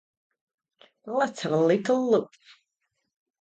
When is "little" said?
1.63-2.09